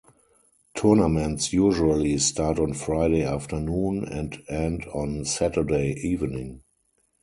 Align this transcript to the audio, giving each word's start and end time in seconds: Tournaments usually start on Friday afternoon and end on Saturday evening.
Tournaments 0.73 1.53
usually 1.53 2.17
start 2.17 2.57
on 2.57 2.73
Friday 2.73 3.21
afternoon 3.23 4.03
and 4.03 4.41
end 4.49 4.83
on 4.91 5.25
Saturday 5.25 5.91
evening. 5.93 6.63